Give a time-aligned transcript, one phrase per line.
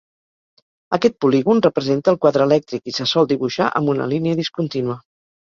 [0.97, 4.99] Aquest polígon representa el quadre elèctric i se sol dibuixar amb una línia discontínua.